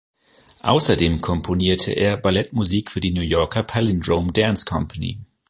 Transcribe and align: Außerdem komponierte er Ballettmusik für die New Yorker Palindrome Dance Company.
Außerdem 0.63 1.21
komponierte 1.21 1.91
er 1.91 2.17
Ballettmusik 2.17 2.89
für 2.89 3.01
die 3.01 3.11
New 3.11 3.21
Yorker 3.21 3.61
Palindrome 3.61 4.31
Dance 4.31 4.65
Company. 4.65 5.19